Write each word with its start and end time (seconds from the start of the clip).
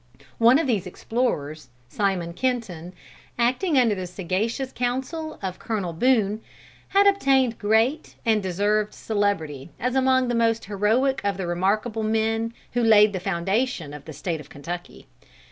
One 0.39 0.57
of 0.57 0.65
these 0.65 0.87
explorers, 0.87 1.67
Simon 1.87 2.33
Kenton, 2.33 2.93
acting 3.37 3.77
under 3.77 3.93
the 3.93 4.07
sagacious 4.07 4.71
counsel 4.71 5.37
of 5.43 5.59
Colonel 5.59 5.93
Boone, 5.93 6.41
had 6.87 7.05
obtained 7.05 7.59
great 7.59 8.15
and 8.25 8.41
deserved 8.41 8.95
celebrity 8.95 9.69
as 9.79 9.93
among 9.93 10.27
the 10.27 10.33
most 10.33 10.65
heroic 10.65 11.21
of 11.23 11.37
the 11.37 11.45
remarkable 11.45 12.01
men 12.01 12.51
who 12.73 12.81
laid 12.81 13.13
the 13.13 13.19
foundation 13.19 13.93
of 13.93 14.05
the 14.05 14.13
State 14.13 14.39
of 14.39 14.49
Kentucky. 14.49 15.05